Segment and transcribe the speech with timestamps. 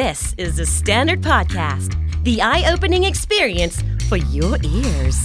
[0.00, 1.90] This is the Standard Podcast,
[2.24, 3.76] the eye opening experience
[4.08, 5.18] for your ears.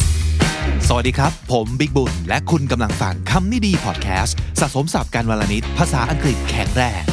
[0.87, 7.03] สวัสดีครับ ผมบิ๊กบุญ และคุณกำลังฟังคำนี้ดีพอดแคสต์สะสมสับการวลนิดภาษาอังกฤษแข็งแรง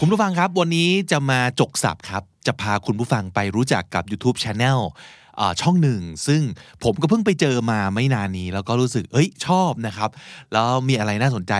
[0.00, 5.23] คุณผู้ฟังครับ วันนี้จะมาจกสับครับ จะพาคุณผู้ฟังไปรู้จักกับ YouTube Channel อ่า
[5.60, 6.42] ช่องหนึ่ง ซึ่ง
[6.84, 10.10] ผมก็เพิ่งไปเจอมาไม่นานนี้ แล้วก็รู้สึกเอ้ยชอบนะครับ
[10.52, 11.54] แล้วมีอะไรน่าสนใจ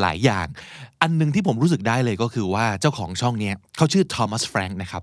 [0.00, 0.46] หลายอย่าง
[1.02, 5.02] อันหนึงที่ผมรู้สึกได้เลยก็คือว่าเจ้าของช่องเนี้ยเขาชื่อทอมัสแฟรงค์นะครับ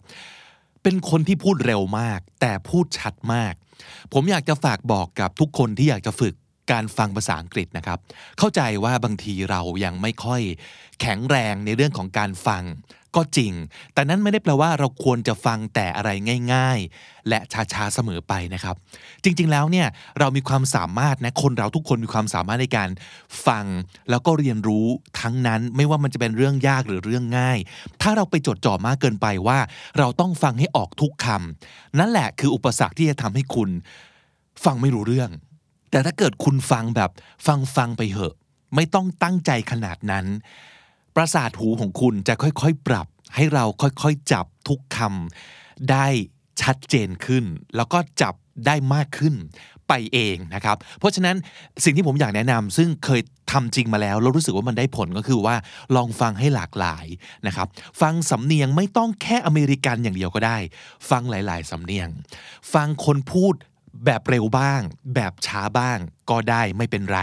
[0.84, 3.54] เป็นคนที่พูดเร็วมาก แต่พูดชัดมาก
[4.14, 6.36] ผมอยากจะฝากบอกกับทุกคนที่อยากจะฝึก
[6.72, 8.00] การฟังภาษาอังกฤษนะครับ
[8.40, 10.42] เข้าใจว่าบางทีเรายังไม่ค่อย
[11.02, 12.64] แข็งแรงในเรื่องของการฟัง
[13.16, 13.54] ก็จริง
[13.94, 16.10] แต่นั้นไม่ได้แปลว่าเราควรจะฟังแต่อะไร
[16.54, 17.40] ง่าย ๆ และ
[17.74, 18.76] ช้าๆเสมอไปนะครับ
[19.24, 19.88] จริงๆแล้วเนี่ย
[20.20, 22.90] เรามีความสามารถนะคนเราทุกคนมีความสามารถในการ
[23.48, 23.66] ฟัง
[24.10, 24.88] แล้วก็เรียนรู้
[25.22, 27.60] ทั้งนั้นไม่ว่ามันจะเป็นเรื่องยากหรือเรื่องง่าย
[28.02, 29.60] ถ้าเราไปจดจ่อมากเกินไปว่า
[29.98, 33.70] เราต้องฟังให้ออกทุกคำนั่นแหละคืออุปสรรคที่จะทำให้คุณ
[34.66, 35.30] ฟังไม่รู้เรื่อง
[35.92, 37.12] แต่ถ้าเกิดคุณฟังแบบ
[37.48, 38.36] ฟังฟังไปเหอะ
[38.76, 40.26] ไม่ต้องตั้งใจขนาดนั้น
[41.16, 46.08] ประสาทหูของคุณจะค่อยๆ ปรับ ให้เราค่อยๆ จับทุกคำได้
[46.62, 47.44] ชัดเจนขึ้น
[47.76, 48.34] แล้วก็จับ
[48.66, 49.36] ได้มากขึ้น
[49.88, 51.36] ไปเองนะครับ เพราะฉะนั้น
[51.84, 53.22] สิ่งที่ผมอยากแนะนำซึ่งเคย
[53.52, 55.56] ทำจริงมาแล้วแล้วรู้สึกว่ามันได้ผลก็คือว่า
[55.96, 57.06] ลองฟังให้หลากหลาย
[57.48, 57.68] นะครับ
[58.02, 60.58] ฟังสำเนียงไม่ต้องแค่อเมริกันอย่างเดียวก็ได้
[61.10, 62.10] ฟังหลาย ๆ สำเนียง
[62.74, 63.56] ฟังคนพูด
[64.06, 64.82] แบบเร็วบ้าง
[65.16, 65.98] แบบช้าบ้าง
[66.30, 67.20] ก็ได้ไม่เป็นไร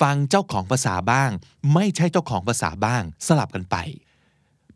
[0.00, 1.30] ฟังเจ้าของภาษาบ้าง
[1.74, 3.76] ไม่ใช่เจ้าของภาษาบ้าง สลับกันไป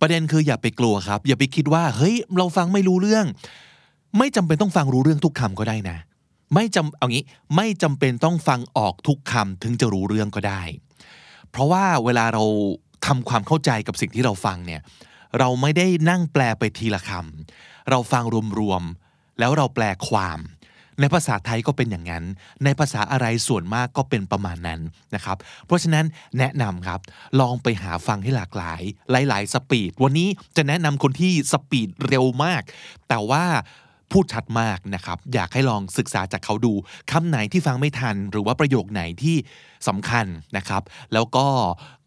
[0.01, 3.27] ประเด็นคืออย่าไปกลัวครับ อย่าไปคิดว่า เฮ้ย เราฟังไม่รู้เรื่อง
[4.19, 5.99] ไม่จำเป็นต้องฟังรู้เรื่องทุกคำก็ได้นะ
[6.55, 7.25] ไม่จำเอางี้
[7.57, 10.63] ไม่จำเป็นต้องฟังออกทุกคำถึงจะรู้เรื่องก็ได้
[11.51, 12.45] เพราะว่าเวลาเรา
[13.07, 14.81] ทำความเข้าใจกับสิ่งที่เราฟังเนี่ย
[15.39, 18.25] เราไม่ได้นั่งแปลไปทีละคำเราฟัง
[18.61, 20.39] รวมๆแล้วเราแปลความ
[21.01, 22.25] ในภาษาไทยก็เป็นอย่างนั้น
[22.65, 24.81] ในภาษาอะไรส่วนมากก็เป็นประมาณนั้น
[25.15, 25.37] นะครับ
[25.67, 26.05] เพราะฉะนั้น
[26.39, 27.01] แนะนำครับ
[27.41, 28.83] ลองไปหาฟังให้หลากหลาย
[29.29, 32.63] หลาย ๆ สปีด วันนี้จะแนะนำคนที่สปีดเร็วมาก
[33.09, 33.45] แต่ว่า
[34.13, 36.73] พูดชัดมากนะครับ อยากให้ลองศึกษาจากเขาดู
[37.13, 39.37] คำไหนที่ฟังไม่ทัน หรือว่าประโยคไหนที่
[39.89, 40.83] สำคัญนะครับ
[41.15, 41.47] แล้วก็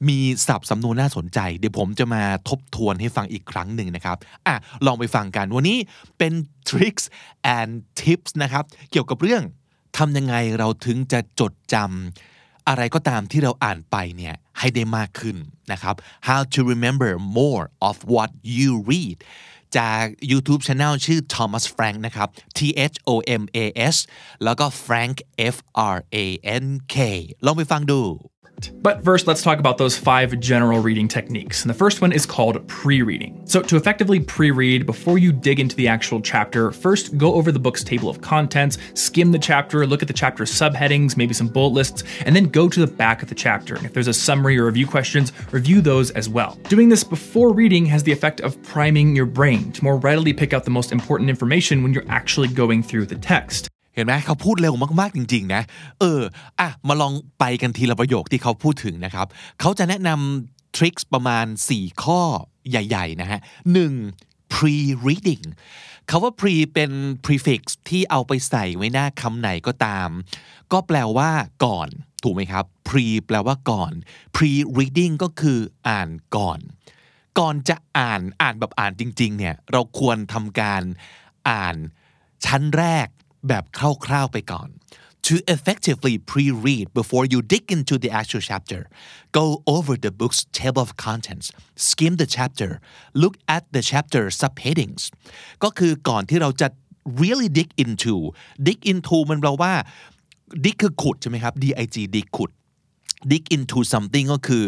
[0.09, 4.17] มีศัพท์สำนวนน่าสนใจ เดี๋ยวผมจะมาทบทวนให้ฟังอีกครั้งหนึ่งนะครับ
[4.47, 4.55] อะ
[4.85, 5.77] ลองไปฟังกัน วันนี้
[6.17, 6.33] เป็น
[6.69, 7.05] tricks
[7.57, 7.71] and
[8.01, 9.43] tips นะครับ เกี่ยวกับเรื่อง
[9.97, 15.37] ทำยังไงเราถึงจะจดจำอะไรก็ตามที่เราอ่านไปเนี่ยให้ได้มากขึ้น
[15.71, 15.95] นะครับ
[16.27, 19.17] how to remember more of what you read
[19.77, 22.59] จาก YouTube Channel ชื่อ Thomas Frank นะครับ T
[22.91, 23.95] H O M A S
[24.43, 25.15] แล้วก็ Frank
[25.53, 25.55] F
[25.95, 26.25] R A
[26.63, 26.97] N K
[27.45, 28.01] ลองไปฟังดู
[28.67, 31.63] But first, let's talk about those five general reading techniques.
[31.63, 33.41] And the first one is called pre reading.
[33.45, 37.51] So, to effectively pre read, before you dig into the actual chapter, first go over
[37.51, 41.47] the book's table of contents, skim the chapter, look at the chapter subheadings, maybe some
[41.47, 43.75] bullet lists, and then go to the back of the chapter.
[43.75, 46.57] And if there's a summary or review questions, review those as well.
[46.69, 50.53] Doing this before reading has the effect of priming your brain to more readily pick
[50.53, 53.69] out the most important information when you're actually going through the text.
[53.99, 55.61] เห็นไหมเขาพูดเร็วมากๆจริง ๆ นะ
[55.99, 56.21] เออ
[56.59, 59.27] อะมาลองไปกันทีละประโยคที่เขาพูดถึงนะครับ
[59.59, 62.21] เขาจะแนะนำทริคประมาณ 4 ข้อ
[62.69, 63.39] ใหญ่ ๆ นะฮะ
[63.73, 63.93] หนึ่ง
[64.53, 65.45] pre reading
[66.09, 66.91] คาว่า pre เป็น
[67.25, 70.09] prefix ที่เอาไปใส่ไว้หน้าคำไหนก็ตาม
[70.71, 71.31] ก็แปลว่า
[71.65, 71.87] ก่อน
[72.23, 73.91] ถูกไหมครับ pre แปลว่าก่อน
[74.35, 76.59] pre reading ก็คืออ่านก่อน
[77.39, 80.83] ก่อนจะอ่านอ่านแบบอ่านจริง ๆ เนี่ย เราควรทำการ
[81.49, 81.75] อ่าน
[82.45, 83.07] ชั้นแรก
[83.47, 84.69] แบบคร่าวๆไปก่อน
[85.27, 88.81] To effectively pre-read before you dig into the actual chapter,
[89.39, 92.79] go over the book's table of contents, skim the chapter,
[93.13, 95.01] look at the chapter subheadings.
[95.63, 96.67] ก็คือก่อนที่เราจะ
[97.21, 98.15] really dig into
[98.67, 99.73] dig into มันแปลว่า
[100.65, 101.73] dig คือขุดใช่ไหมครับ dig
[102.15, 102.51] dig ขุด
[103.31, 104.63] dig into something ก็คือ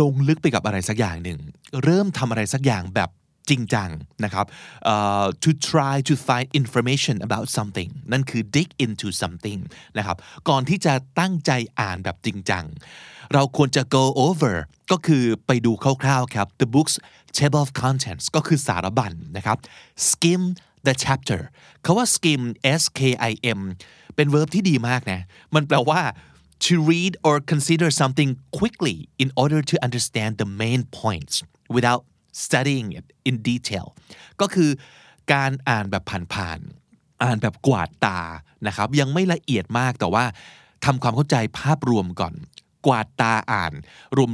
[0.00, 1.40] ลงลึกไปกับอะไรสักอย่างหนึ่ง
[1.82, 3.10] เริ่มทำอะไรสักอย่างแบบ
[3.50, 3.90] จริงจัง
[4.24, 4.46] นะครับ
[4.84, 9.60] เอ่อ to try to find information about something นั่นคือ dig into something
[9.98, 10.16] นะครับ
[10.48, 11.50] ก่อนที่จะตั้งใจ
[11.80, 12.64] อ่านแบบจริงจัง
[13.34, 14.54] เราควรจะ go over
[14.90, 15.72] ก็คือไปดู
[16.02, 16.96] คร่าวๆครับ the book's
[17.38, 19.56] table of contents ก็คือสารบัญนะครับ
[20.08, 20.42] skim
[20.86, 21.40] the chapter
[21.84, 22.42] คาว่า skim
[22.80, 23.00] s k
[23.30, 23.60] i m
[24.16, 25.20] เป็น verb ที่ดีมากนะ
[25.54, 26.00] มันแปลว่า
[26.66, 31.34] to read or consider something quickly in order to understand the main points
[31.76, 32.02] without
[32.44, 33.86] studying it in detail
[34.40, 34.70] ก็คือ
[35.32, 36.04] การอ่านแบบ
[36.34, 38.20] ผ่านๆ อ่านแบบกวาดตา
[38.66, 40.24] นะครับ ยังไม่ละเอียดมากแต่ว่า
[40.84, 42.34] ทำความเข้าใจภาพรวมก่อน
[42.86, 43.72] กวาดตาอ่าน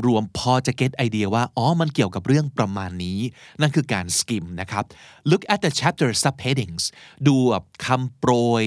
[0.06, 3.20] รวมๆ พอจะเก็ตไอเดียว่า อ๋อ มันเกี่ยวกับเรื่องประมาณนี้
[3.60, 4.84] นั่นคือการสกิมนะครับ
[5.30, 6.84] look at the chapter subheadings
[7.26, 7.36] ดู
[7.84, 8.32] คำโปร
[8.62, 8.64] ย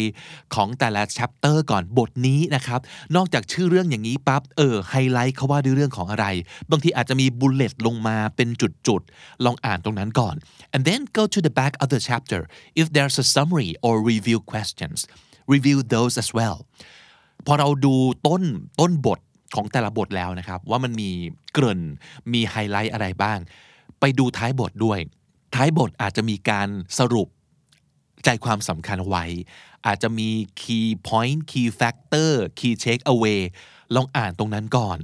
[0.56, 2.80] ของแต่ละ chapter ก่อนบทนี้นะครับ
[3.16, 6.26] นอกจากชื่อเรื่องอย่างนี้ปั๊บ เออ ไฮไลท์เขาว่าด้วยเรื่องของอะไร
[6.72, 8.50] บางทีอาจจะมี bullet ลงมาเป็น
[8.88, 10.36] จุดๆ ลองอ่านตรงนั้นก่อน
[10.74, 12.42] and then go to the back of the chapter
[12.82, 15.00] if there's a summary or review questions
[15.54, 16.58] review those as well
[17.46, 17.96] พอเราดู
[18.28, 18.44] ต้น
[18.80, 19.20] ต้นบท
[19.56, 21.10] ของแต่ละบทแล้วนะครับ ว่ามันมี
[21.54, 21.82] เกริ่น
[22.34, 23.40] มีไฮไลท์อะไรบ้าง
[24.00, 25.00] ไปดูท้ายบทด้วย
[25.56, 26.68] ท้ายบทอาจจะมีการ
[27.00, 27.28] สรุป
[28.26, 29.26] ใจความสำคัญไว้
[29.86, 30.30] อาจจะมี
[30.62, 33.42] key point key factor key take away
[33.96, 35.00] ลองอ่านตรงนั้นก่อน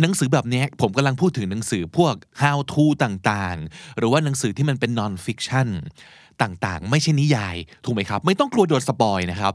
[0.00, 5.68] หนังสือแบบนี้ผมกำลังพูดถึงหนังสือพวก how to ต่างๆ หรือว่าหนังสือที่มันเป็น non fiction
[6.42, 9.54] ต่างๆ ไม่ใช่นิยาย ถูกไหมครับ ไม่ต้องกลัวโดน spoil นะครับ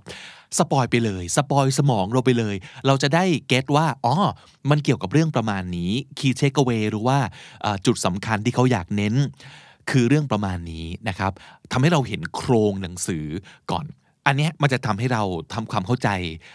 [0.57, 2.55] spoil ไปเลย spoil สมองเราไปเลย
[2.87, 4.15] เราจะได้ get ว่า อ๋อ
[4.69, 7.17] มันเกี่ยวกับเรื่องประมาณนี้ key takeaway หรือว่า
[7.85, 9.15] จุดสำคัญที่เขาอยากเน้น
[9.89, 11.31] คือเรื่องประมาณนี้นะครับ
[11.71, 13.25] ทำให้เราเห็นโครงหนังสือ
[13.71, 13.85] ก่อน
[14.27, 15.23] อันนี้มันจะทำให้เรา
[15.53, 16.09] ทำความเข้าใจ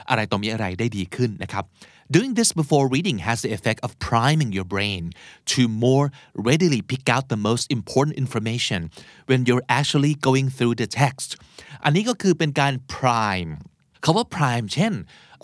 [0.08, 1.64] อะไรต่อมีอะไรได้ดีขึ้นนะครับ
[2.11, 5.13] Doing this before reading has the effect of priming your brain
[5.45, 8.91] to more readily pick out the most important information
[9.27, 11.29] when you're actually going through the text
[11.85, 13.51] อันนี้ก็คือเป็นการ prime
[14.05, 14.93] คาว่า prime เช่น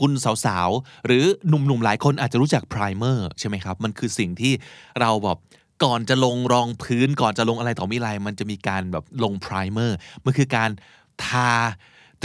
[0.01, 0.13] คุณ
[0.45, 4.53] สาวๆ หรือหนุ่มๆ หลายคนอาจจะรู้จัก primer ใช่ไหมครับ มันคือสิ่งที่
[5.01, 5.39] เราแบบ
[5.85, 9.91] ก่อนจะลงรองพื้นก่อนจะลงอะไรต่อมีอะไร มันจะมีการแบบลง primer
[10.25, 10.71] มันคือการ
[11.27, 11.51] ทา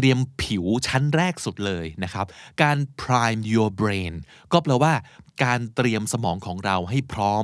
[0.01, 2.25] เตรียมผิวชั้นแรกสุดเลยนะครับ
[2.61, 4.13] การ prime your brain
[4.51, 4.93] ก็แปลว่า
[5.43, 7.43] การเตรียมสมองของเราให้พร้อม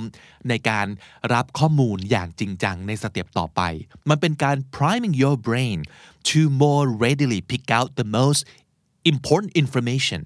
[0.49, 0.87] ในการ
[1.33, 3.61] รับข้อมูลอย่างจริงจังในสเต็ปต่อไป
[4.09, 5.79] มันเป็นการ priming your brain
[6.29, 8.41] to more readily pick out the most
[9.11, 10.21] important information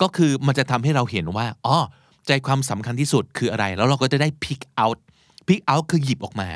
[0.00, 1.78] ก็คือมันจะทำให้เราเห็นว่าอ๋อ
[2.26, 4.98] ใจความสำคัญที่สุดคืออะไร แล้วเราก็จะได้ pick out
[5.48, 6.50] pick out คือหยิบออกมา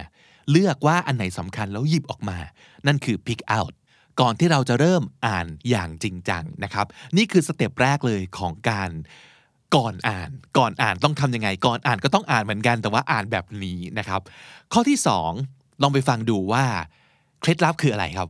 [0.50, 2.38] เลือกว่าอันไหนสำคัญแล้วหยิบออกมา
[2.86, 3.72] นั่นคือ pick out
[4.20, 8.90] ก่อนที่เราจะเริ่มอ่านอย่างจริงจังนะครับ นี่คือสเต็ปแรกเลยของการ
[9.76, 14.20] ก่อนอ่าน ก่อนอ่านต้องทำยังไง ก่อนอ่านก็ต้องอ่านเหมือนกัน แต่ว่าอ่านแบบนี้นะครับ
[14.72, 15.30] ข้อที่สอง
[15.82, 16.64] ลองไปฟังดูว่า
[17.40, 18.28] เคล็ดลับคืออะไรครับ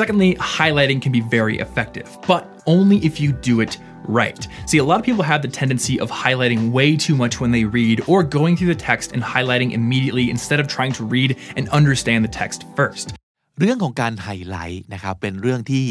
[0.00, 2.42] Secondly, highlighting can be very effective, but
[2.74, 3.76] only if you do it
[4.06, 4.46] right.
[4.66, 7.64] See, a lot of people have the tendency of highlighting way too much when they
[7.64, 11.68] read or going through the text and highlighting immediately instead of trying to read and
[11.70, 13.19] understand the text first.
[13.60, 15.86] เรื่องของการไฮไลท์นะครับเป็นเรื่องที่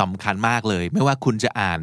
[0.00, 1.80] สำคัญมากเลย ไม่ว่าคุณจะอ่าน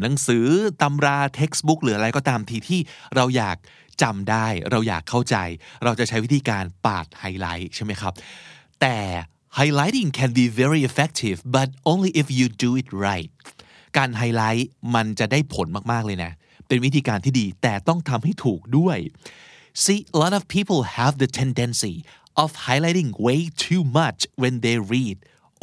[0.00, 0.46] หนังสือ
[0.82, 2.80] ตำรา textbook หรืออะไรก็ตามทีที่
[3.16, 3.56] เราอยาก
[4.02, 5.36] จำได้ เราอยากเข้าใจ
[5.84, 8.12] เราจะใช้วิธีการปาดไฮไลท์ใช่ไหมครับ
[8.80, 8.96] แต่
[9.58, 13.30] highlighting can be very effective but only if you do it right
[13.96, 16.32] การไฮไลท์มันจะได้ผลมาก ๆ เลยนะ
[16.66, 18.98] เป็นวิธีการที่ดีแต่ต้องทำให้ถูกด้วย
[19.84, 21.94] See a lot of people have the tendency
[22.42, 25.16] of highlighting way too much when they read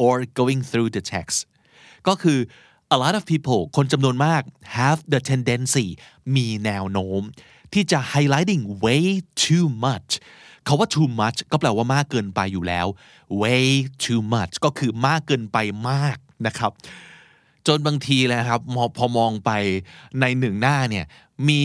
[0.04, 1.38] or going through the text
[2.08, 2.38] ก็คือ
[2.94, 4.42] a lot of people คนจำนวนมาก
[4.78, 5.86] have the tendency
[6.36, 7.22] มีแนวโน้ม
[7.72, 9.04] ที่จะ highlighting way
[9.44, 10.10] too much
[10.66, 12.86] คาว่า too much ก็แปลว่ามากเกินไปอยู่แล้ว
[13.42, 13.66] way
[14.04, 15.58] too much ก็คือมากเกินไป
[15.90, 16.72] มากนะครับ
[17.66, 18.60] จนบางทีแล้วครับ
[18.96, 19.50] พอมองไป
[20.20, 21.04] ในหนึ่งหน้าเนี่ย
[21.48, 21.60] มี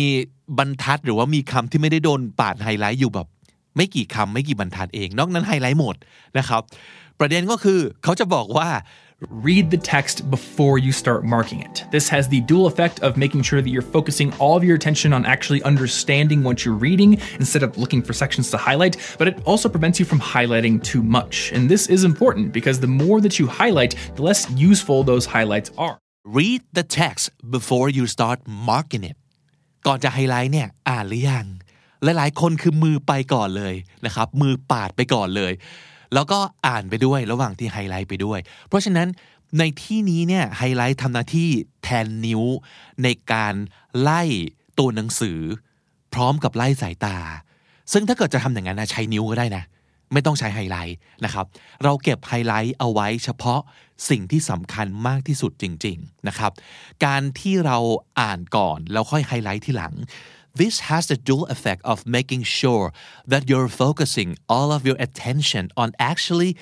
[0.58, 3.28] บรรทัดหรือว่ามีคำที่ไม่ได้โดนปาดไฮไลท์อยู่แบบ
[3.76, 5.96] ไม่กี่คำไม่กี่บรรทัดเอง นอกนั้นไฮไลท์หมด
[6.38, 6.62] นะครับ
[7.20, 8.70] ประเด็นก็คือเขาจะบอกว่า
[9.48, 11.76] read the text before you start marking it.
[11.92, 15.14] This has the dual effect of making sure that you're focusing all of your attention
[15.14, 19.36] on actually understanding what you're reading instead of looking for sections to highlight, but it
[19.46, 21.52] also prevents you from highlighting too much.
[21.56, 25.70] And this is important because the more that you highlight, the less useful those highlights
[25.78, 25.96] are.
[26.24, 29.18] read the text before you start marking it
[29.88, 31.46] ก่อนจะไฮไลท์เนี่ยอ่านหรือยัง
[32.04, 35.54] หลายๆ คนคือมือไปก่อนเลยนะครับ มือปาดไปก่อนเลย
[36.14, 39.08] แล้วก็อ่านไปด้วยระหว่างที่ไฮไลท์ไปด้วย เพราะฉะนั้น
[39.60, 41.50] ในที่นี้เนี่ยไฮไลท์ทำหน้าที่
[41.84, 42.42] แทนนิ้ว
[43.04, 43.54] ในการ
[44.02, 44.24] ไล่
[44.80, 45.40] ตัวหนังสือ
[46.14, 47.18] พร้อมกับไล่สายตา
[47.92, 49.64] ซึ่งถ้าเกิดจะทำอย่างนั้นนะใช้นิ้วก็ได้นะ
[50.14, 51.46] ไม่ต้องใช้ไฮไลท์นะครับ
[51.84, 53.62] เราเก็บไฮไลท์เอาไว้เฉพาะ
[54.10, 56.52] สิ่งที่สำคัญมากที่สุดจริง ๆนะครับ
[57.06, 57.78] การที่เรา
[58.20, 59.94] อ่านก่อนแล้วค่อยไฮไลท์ทีหลัง
[60.63, 62.87] This has the dual effect of making sure
[63.33, 66.53] that you're focusing all of your attention on actually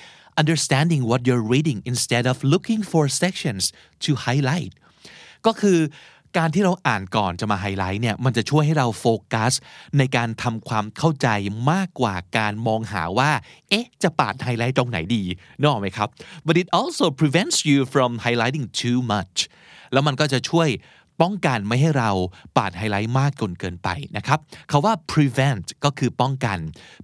[0.41, 3.63] understanding what you're reading instead of looking for sections
[4.05, 4.71] to highlight
[5.45, 5.79] ก็คือ
[6.37, 9.53] การที่เราอ่านก่อนจะมาไฮไลท์เนี่ยมันจะช่วยให้เราโฟกัส
[9.97, 11.27] ในการทำความเข้าใจ
[11.71, 13.31] มากกว่าการมองหาว่า
[13.69, 15.23] เอ๊ะ จะปาดไฮไลท์ตรงไหนดี
[15.59, 16.07] นึกออกไหมครับ
[16.47, 19.37] but it also prevents you from highlighting too much
[19.93, 20.69] แล้วมันก็จะช่วย
[21.20, 22.10] ป้องกันไม่ให้เรา
[22.56, 24.38] ปาดไฮไลท์มากจนเกินไปนะครับ
[24.70, 26.58] คำว่า prevent ก็คือป้องกัน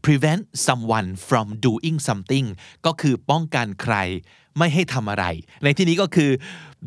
[0.07, 2.47] prevent someone from doing something
[2.87, 3.97] ก็คือป้องกันใคร
[4.59, 5.25] ไม่ให้ทำอะไร
[5.65, 6.31] ในที่นี้ก็คือ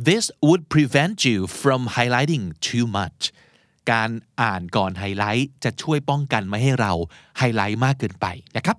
[0.08, 3.22] this would prevent you from highlighting too much
[3.92, 4.10] การ
[4.42, 6.94] อ่านก่อนไฮไลท์จะช่วยป้องกันไม่ให้เรา
[7.38, 8.26] ไฮไลท์มากเกินไป
[8.58, 8.78] นะครับ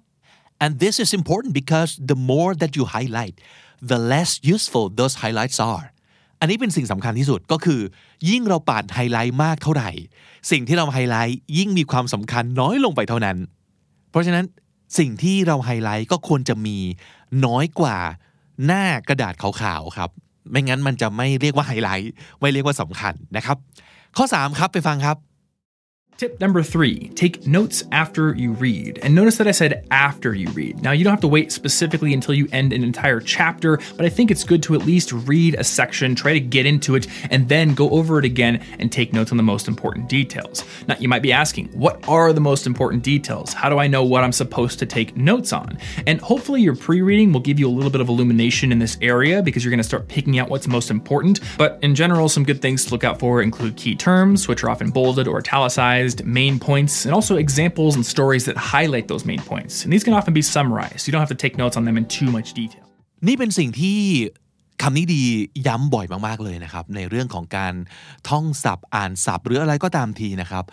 [0.65, 3.37] and this is important because the more that you highlight
[3.91, 5.87] the less useful those highlights are
[6.41, 7.81] อันนี้เป็นสิ่งสำคัญที่สุดก็คือ
[8.31, 9.91] ยิ่งเราปาดไฮไลท์มากเท่าไหร่
[10.51, 13.37] สิ่งที่เราไฮไลท์ยิ่งมีความสำคัญน้อยลงไปเท่านั้น
[14.11, 14.45] เพราะฉะนั้น
[14.99, 16.77] สิ่งที่เราไฮไลท์ก็ควรจะมี
[17.47, 17.97] น้อยกว่า
[18.67, 20.11] หน้ากระดาษขาวๆครับ
[20.51, 23.57] ไม่งั้นมันจะไม่เรียกว่าไฮไลท์ไม่เรียกว่าสำคัญนะครับ
[24.17, 25.17] ข้อ 3 ครับไปฟังครับ
[26.21, 28.99] Tip number three take notes after you read.
[29.03, 30.83] And notice that I said after you read.
[30.83, 34.11] Now, you don't have to wait specifically until you end an entire chapter, but I
[34.11, 37.49] think it's good to at least read a section, try to get into it, and
[37.49, 40.63] then go over it again and take notes on the most important details.
[40.87, 43.55] Now, you might be asking, what are the most important details?
[43.55, 45.79] How do I know what I'm supposed to take notes on?
[46.07, 48.99] And hopefully, your pre reading will give you a little bit of illumination in this
[49.01, 51.41] area because you're going to start picking out what's most important.
[51.57, 54.69] But in general, some good things to look out for include key terms, which are
[54.69, 59.25] often bolded or italicized organized main points, and also examples and stories that highlight those
[59.25, 59.85] main points.
[59.85, 61.07] And these can often be summarized.
[61.07, 62.85] You don't have to take notes on them in too much detail.
[63.29, 63.99] นี่เป็นสิ่งที่
[64.83, 65.23] คำนี้ดี
[65.67, 67.75] ย้ำบ่อยมากๆเลยนะครับ ในเรื่องของการ
[68.29, 70.65] ท่องศัพท์ อ่านศัพท์ หรืออะไรก็ตามทีนะครับ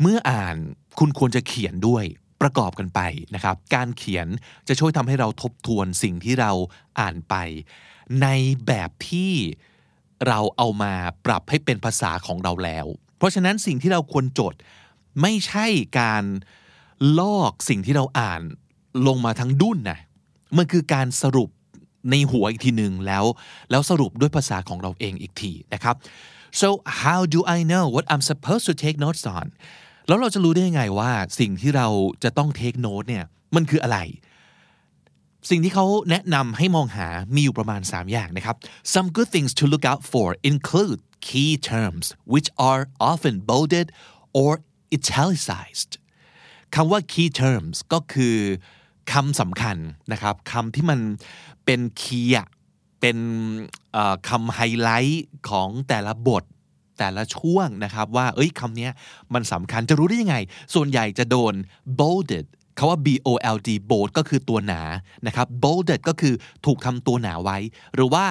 [0.00, 0.56] เมื่ออ่าน
[0.98, 2.04] คุณควรจะเขียนด้วย
[2.42, 3.00] ประกอบกันไป
[3.34, 4.26] นะครับ การเขียน
[4.68, 6.52] จะช่วยทำให้เราทบทวนสิ่งที่เรา
[7.00, 7.34] อ่านไป
[8.22, 8.26] ใน
[8.66, 9.32] แบบที่
[10.26, 10.92] เราเอามา
[11.26, 12.86] ปรับให้เป็นภาษาของเราแล้ว
[13.22, 14.54] เพราะฉะนั้นสิ่งที่เราควรจด
[15.20, 15.66] ไม่ใช่
[16.00, 16.24] การ
[17.20, 18.42] ลอกสิ่งที่เราอ่าน
[19.06, 19.98] ลงมาทั้งดุ้นนะ
[20.56, 21.50] มันคือการสรุป
[22.10, 23.24] ในหัวอีกทีหนึ่งแล้ว
[23.70, 25.96] แล้วสรุปด้วยภาษาของเราเองอีกทีนะครับ
[26.60, 26.68] so
[27.02, 29.46] how do I know what I'm supposed to take notes on
[30.08, 31.88] แล้วเราจะรู้ได้ยังไงว่าสิ่งที่เรา
[32.24, 33.98] จะต้อง take note เนี่ยมันคืออะไร
[35.50, 38.56] สิ่งที่เขาแนะนำให้มองหามีอยู่ประมาณ 3 อย่างนะครับ
[38.94, 43.86] some good things to look out for include key terms which are often bolded
[44.40, 44.52] or
[44.96, 45.92] italicized
[46.74, 48.36] คำว่า key terms ก็คือ
[49.12, 49.76] คำสำคัญ
[50.12, 51.00] นะครับคำที่มัน
[51.64, 52.48] เป็นคีย์
[53.00, 53.18] เป็น
[54.28, 56.44] คำไฮไลท์ของแต่ละบท
[56.98, 58.88] แต่ละช่วงนะครับว่า เอ้ยคำนี้
[59.34, 60.36] มันสำคัญจะรู้ได้ยังไง
[60.74, 61.54] ส่วนใหญ่จะโดน
[62.00, 62.46] bolded
[62.78, 64.82] คาว่า B O L D bold ก็คือตัวหนา
[65.26, 66.34] นะครับ bolded ก็คือ
[66.66, 67.58] ถูกทำตัวหนาไว้
[67.94, 68.24] หรือว่า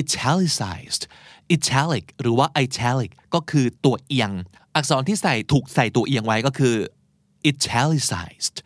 [0.00, 1.02] italicized
[1.56, 4.32] italic หรือว่า italic ก็คือตัวเอียง
[4.78, 6.76] อักษรที่ใส่ถูกใส่ตัวเอียงไว้ก็คือ
[7.50, 8.56] italicized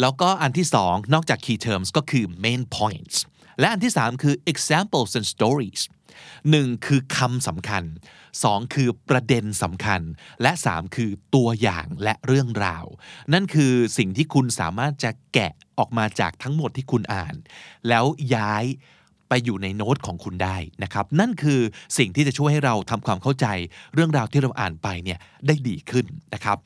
[0.00, 3.16] แล้วก็อันที่สองนอกจาก key terms ก็คือ main points
[3.60, 5.82] และอันที่สามคือ examples and stories
[6.50, 7.84] หนึ่งคือคำสำคัญ
[8.42, 10.02] สองคือประเด็นสำคัญ
[10.42, 12.86] และสามคือตัวอย่างและเรื่องราว
[13.32, 17.34] นั่นคือสิ่งที่คุณสามารถจะแกะออกมาจากทั้งหมดที่คุณอ่าน
[17.88, 18.04] แล้ว
[18.34, 18.64] ย้าย
[19.28, 21.60] ไปอยู่ในโน้ตของคุณได้นะครับ นั่นคือ
[21.98, 23.46] สิ่งที่จะช่วยให้เราทำความเข้าใจ
[23.94, 26.04] เรื่องราวที่เราอ่านไปเนี่ยได้ดีขึ้น
[26.34, 26.58] นะครับ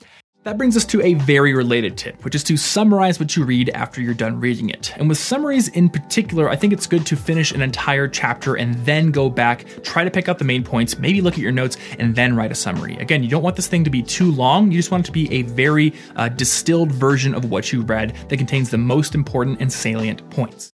[0.44, 3.70] That brings us to a very related tip, which is to summarize what you read
[3.70, 4.92] after you're done reading it.
[4.96, 8.74] And with summaries in particular, I think it's good to finish an entire chapter and
[8.84, 11.76] then go back, try to pick out the main points, maybe look at your notes,
[12.00, 12.96] and then write a summary.
[12.96, 14.72] Again, you don't want this thing to be too long.
[14.72, 18.16] You just want it to be a very uh, distilled version of what you read
[18.28, 20.71] that contains the most important and salient points.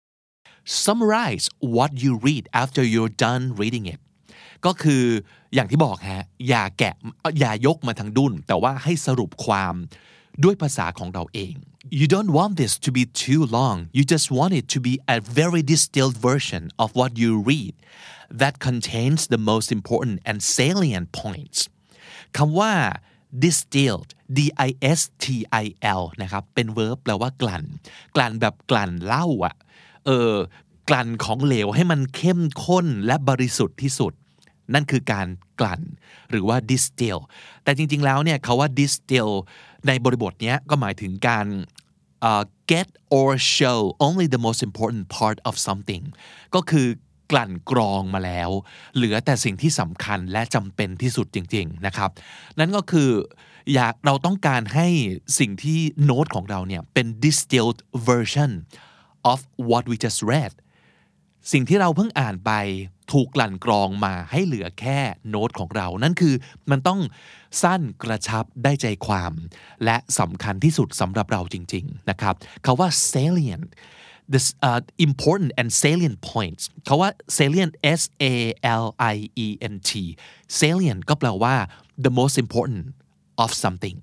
[0.68, 4.00] Summarize what you read after you're done reading it.
[4.66, 5.04] ก็คือ
[5.54, 6.96] อย่างที่บอกฮะอย่าแกะ
[7.40, 9.76] อย่ายกมาทางดุนแต่ว่าให้สรุปความ
[10.44, 11.56] ด้วยภาษาของเราเอง
[12.00, 15.18] you don't want this to be too long you just want it to be a
[15.40, 17.74] very distilled version of what you read
[18.42, 21.60] that contains the most important and salient points
[22.38, 22.74] คำว่า
[23.44, 24.70] distilled d i
[25.00, 25.26] s t
[25.64, 25.66] i
[26.00, 27.66] l นะครับ เป็น verb แปลว่ากลั่น
[28.16, 29.56] กลั่นแบบกลั่นเหล้าอะ
[30.08, 30.34] เออ
[30.90, 34.14] กลั่นของเหลวให้มันเข้มข้นและบริสุทธิ์ที่สุด
[34.74, 35.28] นั่นคือการ
[35.60, 35.82] กลั่น
[36.30, 37.20] หรือว่า distill
[37.64, 39.32] แต่จริง ๆ แล้วเนี่ยคาว่า distill
[39.88, 41.46] ในบริบทนี้ก็หมายถึงการ
[42.30, 42.88] uh, get
[43.18, 46.04] or show only the most important part of something
[46.56, 46.88] ก็คือ
[47.32, 48.50] กลั่นกรองมาแล้ว
[48.96, 52.10] เหลือแต่สิ่งที่สำคัญและจำเป็นที่สุดจริง ๆ นะครับ
[52.60, 53.10] นั่นก็คือ
[53.74, 54.88] อยากเราต้องการให้
[55.40, 58.52] สิ่งที่โน้ตของเราเนี่ยเป็น distilled version
[59.32, 60.54] of what we just read
[61.52, 62.52] สิ่งที่เราเพิ่งอ่านไป
[63.12, 66.36] ถูกกลั่นกรองมาให้เหลือแค่โน้ตของเรา นั่นคือ
[66.72, 67.00] มันต้อง
[67.64, 69.34] สั้นกระชับได้ใจความ
[69.86, 73.68] และสำคัญที่สุดสำหรับเราจริง ๆ นะครับคาว่า salient
[74.34, 78.02] the uh, important and salient points คาว่า salient S
[78.34, 78.36] A
[78.84, 79.16] L I
[79.46, 79.92] E N T
[80.60, 81.56] salient ก็แปลว่า
[82.06, 82.82] the most important
[83.44, 83.98] of something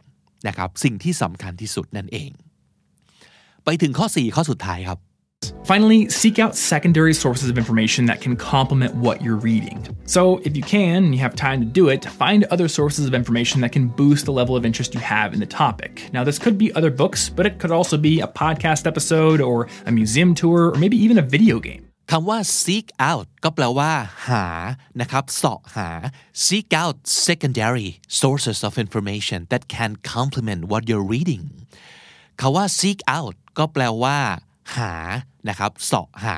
[0.49, 2.31] นะครับสิ่งที่สำคัญที่สุดนั่นเอง
[3.65, 4.99] ไปถึงข้อ 4 ข้อสุดท้ายครับ
[5.64, 9.78] Finally, seek out secondary sources of information that can complement what you're reading.
[10.06, 13.14] So, if you can and you have time to do it, find other sources of
[13.14, 16.10] information that can boost the level of interest you have in the topic.
[16.12, 19.68] Now, this could be other books, but it could also be a podcast episode or
[19.86, 21.86] a museum tour or maybe even a video game.
[22.12, 23.92] คำว่า seek out ก็แปลว่า
[24.28, 24.46] หา
[25.02, 25.90] นะครับเสาะหา
[26.46, 27.90] seek out secondary
[28.22, 31.44] sources of information that can complement what you're reading
[32.40, 34.20] คำว่า seek out ก็แปลว่า
[34.77, 34.93] หา
[35.49, 36.37] นะครับเสาะหา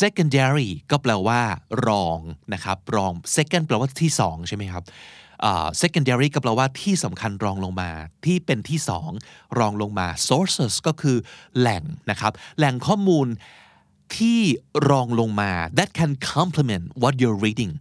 [0.00, 1.40] secondary ก็แปลว่า
[1.86, 2.18] รอง
[2.54, 4.84] นะครับรอง second แปลว่าที่สองใช่ไหมครับ
[5.82, 7.90] secondary ก็แปลว่าที่สำคัญรองลงมา
[8.24, 9.10] ที่เป็นที่สอง
[9.58, 11.16] รองลงมา sources ก็คือ
[11.58, 13.26] แหล่งนะครับ แหล่งข้อมูล
[14.16, 14.40] ที่
[14.90, 17.72] รองลงมา that can complement what you're reading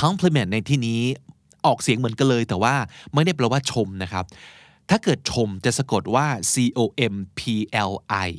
[0.00, 1.00] complement ในที่นี้
[1.66, 2.74] ออกเสียงเหมือนกันเลย แต่ว่า
[3.14, 4.24] ไม่ได้แปลว่าชมนะครับ
[4.90, 6.80] ถ้าเกิดชมจะสะกดว่า c o
[7.12, 7.40] m p
[7.90, 7.92] l
[8.28, 8.30] i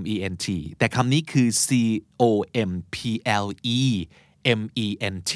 [0.00, 0.46] m e n t
[0.78, 1.68] แต่คำนี้คือ c
[2.22, 2.24] o
[2.70, 2.96] m p
[3.44, 3.46] l
[3.78, 3.80] e
[4.58, 5.32] m e n t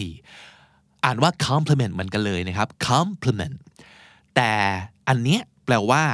[1.04, 3.56] อ่านว่า complement มือนกันเลยนะครับ complement
[4.36, 4.52] แต่
[5.08, 6.04] อันเนี้ยแปลว่า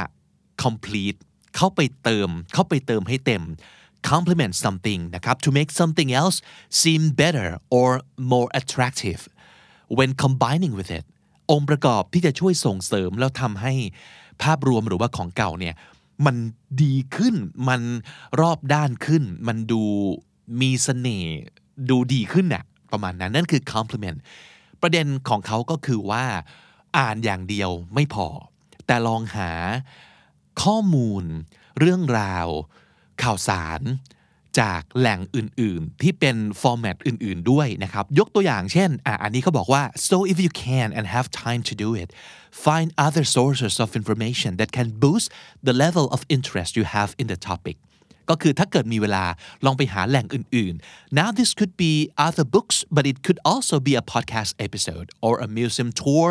[0.64, 1.18] complete
[1.56, 3.42] เข้าไปเติม เข้าไปเติมให้เต็ม
[4.10, 6.36] complement something นะครับ to make something else
[6.80, 7.88] seem better or
[8.32, 9.20] more attractive
[9.98, 11.04] when combining with it
[11.50, 13.72] องค์ประกอบที่จะช่วยส่งเสริมแล้วทำให้
[14.42, 15.74] ภาพรวมหรือว่าของเก่าเนี่ย
[16.26, 16.36] มัน
[16.82, 17.34] ดีขึ้น
[17.68, 17.82] มัน
[18.40, 19.82] รอบด้านขึ้น มันดู
[20.60, 21.36] มีเสน่ห์
[21.90, 24.18] ดูดีขึ้นน่ะประมาณนั้นนั่นคือ complement
[24.82, 26.24] ประเด็นของเขาก็คือว่า
[26.98, 28.26] อ่านอย่างเดียวไม่พอ
[28.86, 29.52] แต่ลองหา
[30.62, 31.24] ข้อมูล
[31.78, 32.46] เรื่องราว
[33.22, 33.80] ข่าวสาร
[34.60, 42.08] จากแหล่งอื่นๆ ที่เป็นฟอร์แมตอื่น ๆ ด้วยนะครับ ยกตัวอย่างเช่นอะอันนี้เขาบอกว่า so if you can and have time to do it
[42.66, 45.26] find other sources of information that can boost
[45.66, 47.76] the level of interest you have in the topic
[48.30, 49.24] ก็คือถ้าเกิดมีเวลา
[49.64, 51.92] ลองไปหาแหล่งอื่นๆ now this could be
[52.26, 56.28] other books but it could also be a podcast episode or a museum tour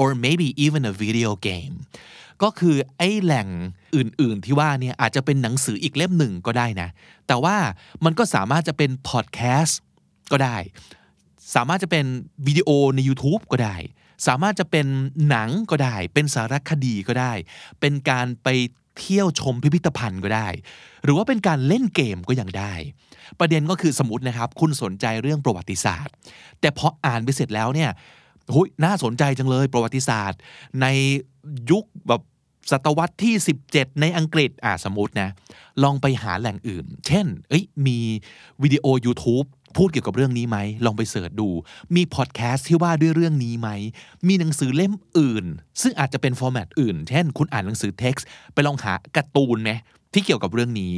[0.00, 1.74] or maybe even a video game
[2.42, 3.48] ก็คือไอ้แหล่ง
[3.96, 6.88] อื่นๆที่ว่าเนี่ยอาจจะเป็นหนังสืออีกเล่มหนึ่งก็ได้นะ
[7.26, 7.56] แต่ว่า
[8.04, 9.80] มันก็สามารถจะเป็นพอดแคสต์
[10.32, 10.56] ก็ได้
[11.54, 12.04] สามารถจะเป็น
[12.46, 13.76] วิดีโอใน YouTube ก็ได้
[14.26, 14.86] สามารถจะเป็น
[15.28, 17.32] หนังก็ได้ เป็นสารคดีก็ได้
[17.80, 18.48] เป็นการไป
[18.98, 20.48] เที่ยวชมพิพิธภัณฑ์ก็ได้
[21.04, 22.74] หรือว่าเป็นการเล่นเกมก็ยังได้
[23.38, 26.14] ประเด็นก็คือสมมตินะครับ คุณสนใจเรื่องประวัติศาสตร์
[26.60, 27.90] แต่พออ่านไปเสร็จแล้วเนี่ย
[28.54, 30.38] หุยน่าสนใจจังเลยประวัติศาสตร์
[30.82, 30.86] ใน
[31.70, 32.22] ยุคแบบ
[32.70, 33.34] ศตวรรษที่
[33.68, 35.28] 17 ในอังกฤษอ่าสมมตินะ
[35.82, 37.98] ลองไปหาแหล่งอื่น เช่น เอ้ยมี
[38.62, 41.48] วิดีโอ YouTube พูดเกี่ยวกับเรื่องนี้ไหม ลองไป search ดู
[41.94, 43.68] มีพอดแคสต์ที่ว่าด้วยเรื่องนี้ไหม
[44.28, 45.44] มีหนังสือเล่มอื่น
[45.82, 49.70] ซึ่งอาจจะเป็น format อื่น เช่น คุณอ่านหนังสือเท็กซ์ไปลองหาการ์ตูนไหม
[50.12, 50.94] ที่เกี่ยวกับเรื่องนี้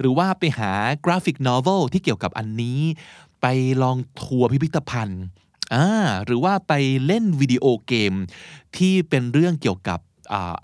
[0.00, 0.70] หรือว่าไปหา
[1.04, 2.80] graphic novel ที่เกี่ยวกับอันนี้
[3.40, 3.46] ไป
[3.82, 5.22] ลองทัวร์พิพิธภัณฑ์
[5.74, 5.86] อ่า
[6.24, 6.72] หรือว่าไป
[7.06, 8.12] เล่นวิดีโอเกม
[8.76, 10.00] ที่เป็นเรื่องเกี่ยวกับ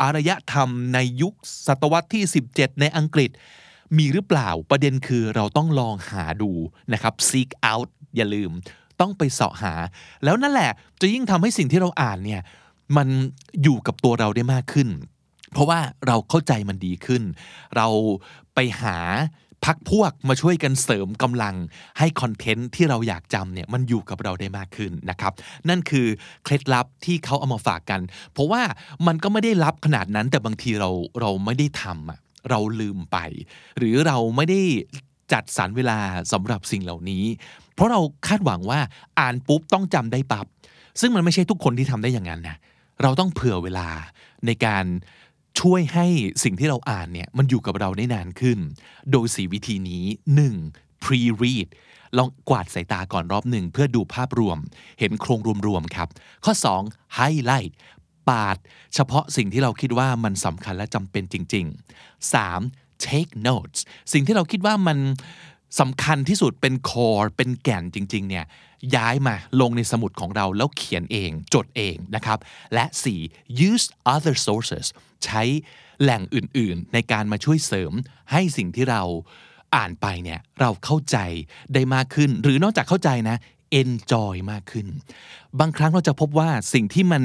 [0.02, 1.34] อารยธรรมในยุค
[1.66, 2.22] ศตวรรษที่
[2.52, 3.30] 17 ในอังกฤษ
[3.98, 6.50] มีหรือเปล่าประเด็นคือเราต้องลองหาดู
[6.92, 8.50] นะครับ seek out อย่าลืม
[9.00, 9.74] ต้องไปเสาะหา
[10.24, 10.70] แล้วนั่นแหละ
[11.00, 12.42] จะยิ่งทำให้สิ่งที่เราอ่านเนี่ย
[12.96, 13.08] มัน
[13.62, 14.88] อยู่กับตัวเราได้มากขึ้น
[15.52, 17.22] เพราะว่าเราเข้าใจมันดีขึ้น
[17.76, 17.88] เรา
[18.54, 18.96] ไปหา
[19.64, 21.54] พักพวกมาช่วยกันเสริมกำลัง
[21.98, 25.32] ให้คอนเทนต์ที่เราอยากจำเนี่ยมันอยู่กับเราได้มากขึ้นนะครับ
[25.68, 26.06] นั่นคือ
[26.44, 28.00] เคล็ดลับที่เขาเอามาฝากกัน
[28.32, 28.62] เพราะว่า
[29.06, 32.18] มันก็ไม่ได้ลับขนาดนั้น แต่บางทีเราเราไม่ได้ทำอะ
[32.50, 33.18] เราลืมไป
[33.78, 34.60] หรือเราไม่ได้
[35.32, 35.98] จัดสรรเวลา
[36.32, 37.24] สำหรับสิ่งเหล่านี้
[37.74, 38.80] เพราะเราคาดหวังว่า
[39.18, 40.46] อ่านปุ๊บต้องจำได้ปับ๊บ
[41.00, 42.56] ซึ่งมันไม่ใช่ทุกคนที่ทำได้อย่างนั้นนะ
[43.02, 43.88] เราต้องเผื่อเวลา
[44.46, 44.84] ในการ
[45.60, 46.06] ช่วยให้
[46.44, 48.58] สิ่งที่เราอ่านเนี่ยมันอยู่กับเราได้นานขึ้น
[49.10, 50.04] โดยสีวิธีนี้
[50.54, 51.02] 1.
[51.04, 51.68] pre-read
[52.18, 54.58] ลองกวาดสายตาก่อนรอบหนึ่งเพื่อดูภาพรวม
[55.00, 56.08] เห็นโครงรวมๆครับ
[56.44, 56.52] ข้อ
[56.84, 57.18] 2.
[57.18, 57.72] highlight
[58.28, 58.56] ปาด
[58.94, 61.66] เฉพาะสิ่งที่เราคิดว่ามันสำคัญและจำเป็นจริง
[61.98, 63.06] ๆ 3.
[63.06, 63.80] take notes
[64.12, 64.98] สิ่งที่เราคิดว่ามัน
[65.80, 68.44] สำคัญที่สุดเป็นคอร์เป็นแก่นจริง ๆ เนี่ย
[68.96, 72.38] ย้ายมาลงในสมุดของเราแล้วเขียนเองจดเองนะครับ
[72.74, 72.84] และ
[73.24, 73.68] 4.
[73.70, 74.86] use other sources
[75.24, 75.42] ใช้
[76.02, 77.92] แหล่งอื่นๆ ในการมาช่วยเสริม
[78.32, 79.02] ให้สิ่งที่เรา
[79.76, 81.18] อ่านไปเนี่ยเราเข้าใจ
[81.74, 83.36] ได้มากขึ้น หรือนอกจากเข้าใจนะ
[83.80, 84.86] enjoy มากขึ้น
[85.60, 87.22] บางครั้งเราจะพบว่าสิ่งที่มัน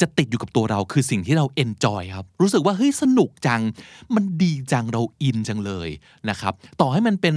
[0.00, 3.62] จะติดอยู่กับตัวเราคือสิ่งที่เรา enjoy ครับ รู้สึกว่าเฮ้ยสนุกจัง
[4.14, 5.88] มันดีจังเราอินจังเลย
[6.28, 7.34] นะครับ ต่อให้มันเป็น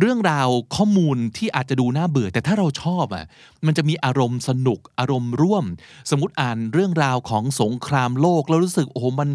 [0.00, 3.24] เรื่องราวข้อมูลที่อาจจะดูน่าเบื่อ แต่ถ้าเราชอบอะ
[3.66, 5.64] มันจะมีอารมณ์สนุกอารมณ์ร่วม
[6.10, 9.28] สมมติอ่านเรื่องราวของสงครามโลกแล้วรู้สึกโอ้โหมัน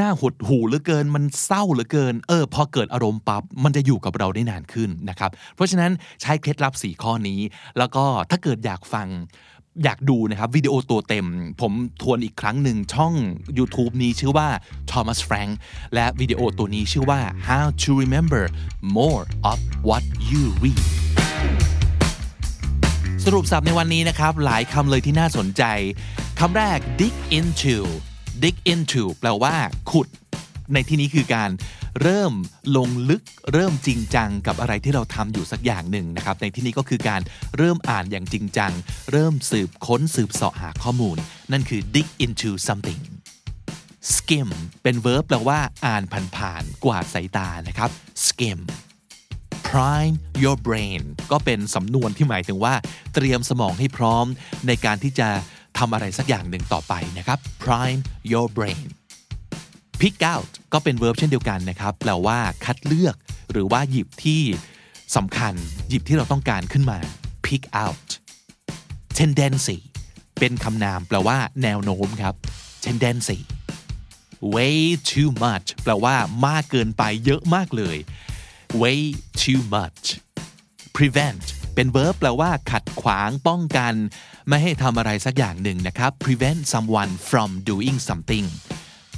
[0.00, 5.92] น่าหดหูเหลือเกิน มันเศร้าเหลือเกิน เออ พอเกิดอารมณ์ปับ๊บ มันจะอยู่กับเราได้นานขึ้นนะครับ เพราะฉะนั้น
[6.22, 7.40] ใช้เคล็ดลับ 4 ข้อนี้
[7.78, 9.08] แล้วก็ถ้าเกิดอยากฟัง
[9.84, 11.26] อยากดูนะครับวิดีโอตัวเต็ม
[11.60, 13.14] ผมทวนอีกครั้งหนึ่งช่อง
[13.58, 14.48] YouTube นี้ชื่อว่า
[14.90, 15.52] Thomas Frank
[15.94, 18.44] และวิดีโอตัวนี้ชื่อว่า How to Remember
[18.96, 20.84] More of What You Read
[23.24, 25.62] สรุปสับในวันนี้นะครับ หลายคำเลยที่น่าสนใจ
[26.40, 27.78] คำแรก dig into
[28.42, 29.54] dig into แปลว่า
[29.90, 30.08] ขุด
[30.72, 31.50] ในที่นี้คือการ
[32.02, 32.32] เริ่ม
[32.76, 37.20] ลงลึกเริ่มจริงจังกับอะไรที่เราทำอยู่สักอย่างหนึ่งนะครับในที่นี้ก็คือการ
[37.56, 38.72] เริ่มอ่านอย่างจริงจัง
[39.12, 41.16] เริ่มสืบค้นสืบเสาะหาข้อมูล
[41.52, 43.02] นั่นคือ dig into something
[44.14, 44.48] skim
[44.82, 46.02] เป็น verb แปลว่า อ่าน
[46.36, 47.90] ผ่านๆกวาดสายตานะครับ
[48.26, 48.60] skim
[49.68, 52.74] prime your brain ก็เป็นสำนวนที่หมายถึงว่า
[53.14, 54.26] เตรียมสมองให้พร้อม
[54.66, 55.28] ในการที่จะ
[55.78, 58.00] ทำอะไรสักอย่างหนึ่งต่อไปนะครับ prime
[58.32, 58.86] your brain
[60.00, 63.16] pick out ก็เป็น verb เช่นเดียวกันนะครับ แปลว่าคัดเลือก
[63.52, 64.42] หรือว่าหยิบที่
[65.16, 65.54] สำคัญ
[65.88, 66.98] หยิบที่เราต้องการขึ้นมา
[67.46, 68.08] pick out
[69.18, 69.78] tendency
[70.38, 72.34] เป็นคำนามแปลว่าแนวโน้มครับ
[72.84, 73.38] tendency
[74.54, 74.78] way
[75.10, 76.14] too much แปลว่า
[76.46, 77.96] มากเกินไปเยอะมากเลย
[78.82, 79.00] way
[79.42, 80.04] too much
[80.96, 83.94] prevent เป็น verb แปลว่า ขัดขวางป้องกัน
[84.48, 88.46] ไม่ให้ทำอะไรสักอย่างหนึ่งนะครับ prevent someone from doing something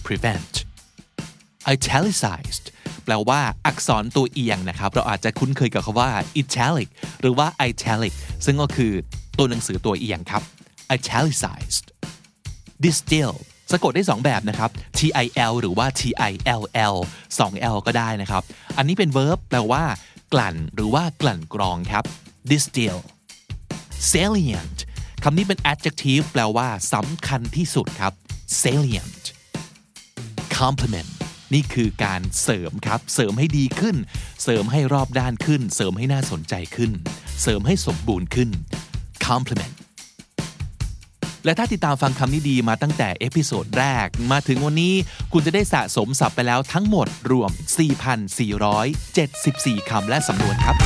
[0.07, 0.53] prevent
[1.75, 2.65] italicized
[3.05, 6.11] แปลว่าอักษรตัวเอียงนะครับ เราอาจจะคุ้นเคยกับคำว่า
[6.43, 6.89] italic
[7.21, 8.13] หรือว่า italic
[8.45, 8.93] ซึ่งก็คือ
[9.39, 10.43] ตัวหนังสือตัวเอียงครับ
[10.97, 11.87] italicized
[12.85, 13.33] distill
[13.73, 16.97] สะกดได้ 2 แบบนะครับ T I L หรือว่า T I L L
[17.39, 18.43] 2 L ก็ได้นะครับ
[18.77, 19.85] อันนี้เป็น verb แปลว่า
[20.33, 22.05] กลั่น หรือว่ากลั่นกรองครับ
[22.51, 22.99] distill
[24.13, 24.79] salient
[25.23, 28.13] คำนี้เป็น adjective แปลว่าสำคัญที่สุดครับ
[28.63, 29.25] salient
[30.59, 31.11] complement
[31.55, 33.97] นี่คือการเสริมครับ เสริมให้ดีขึ้น
[34.43, 36.93] เสริมให้รอบด้านขึ้น เสริมให้น่าสนใจขึ้น
[37.43, 38.51] เสริมให้สมบูรณ์ขึ้น
[39.27, 39.75] complement
[41.45, 44.95] และถ้าติดตามฟังคำนี้ดีมาตั้งแต่ episode แรก มาถึงวันนี้
[45.33, 47.51] คุณจะได้สะสมศัพท์ไปแล้วทั้งหมดรวม
[48.71, 50.77] 4,474 คำและสำนวนครับ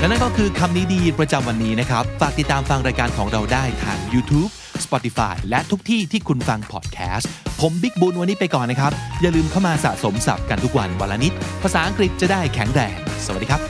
[0.00, 4.50] และนั่นก็คือคำนี้ดีประจำวันนี้นะครับ ฝากติดตามฟังรายการของเราได้ทาง YouTube
[4.84, 11.32] Spotify และทุกที่ที่คุณฟังพอดแคสต์ ผมบิ๊กบุญวันนี้ไปก่อนนะครับ อย่าลืมเข้ามาสะสมศัพท์กันทุกวันวันละนิด
[11.62, 13.60] ภาษาอังกฤษจะได้แข็งแรง สวัสดีครับ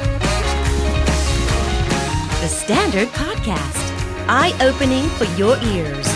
[2.42, 3.84] The Standard Podcast,
[4.40, 6.08] eye opening for your ears.